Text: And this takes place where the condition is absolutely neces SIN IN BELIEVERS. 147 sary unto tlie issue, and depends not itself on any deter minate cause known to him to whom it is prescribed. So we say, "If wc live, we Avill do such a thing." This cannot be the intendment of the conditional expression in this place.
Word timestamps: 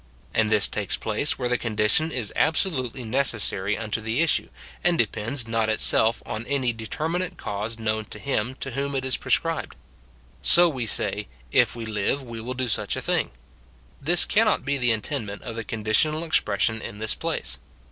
And 0.33 0.49
this 0.49 0.67
takes 0.67 0.97
place 0.97 1.37
where 1.37 1.47
the 1.47 1.59
condition 1.59 2.11
is 2.11 2.33
absolutely 2.35 3.03
neces 3.03 3.41
SIN 3.41 3.59
IN 3.59 3.63
BELIEVERS. 3.65 3.77
147 3.77 3.77
sary 3.77 3.77
unto 3.77 4.01
tlie 4.01 4.23
issue, 4.23 4.49
and 4.83 4.97
depends 4.97 5.47
not 5.47 5.69
itself 5.69 6.23
on 6.25 6.47
any 6.47 6.73
deter 6.73 7.07
minate 7.07 7.37
cause 7.37 7.77
known 7.77 8.05
to 8.05 8.17
him 8.17 8.55
to 8.61 8.71
whom 8.71 8.95
it 8.95 9.05
is 9.05 9.15
prescribed. 9.15 9.75
So 10.41 10.67
we 10.67 10.87
say, 10.87 11.27
"If 11.51 11.75
wc 11.75 11.87
live, 11.87 12.23
we 12.23 12.39
Avill 12.39 12.57
do 12.57 12.67
such 12.67 12.95
a 12.95 12.99
thing." 13.01 13.29
This 14.01 14.25
cannot 14.25 14.65
be 14.65 14.79
the 14.79 14.89
intendment 14.91 15.43
of 15.43 15.55
the 15.55 15.63
conditional 15.63 16.23
expression 16.23 16.81
in 16.81 16.97
this 16.97 17.13
place. 17.13 17.59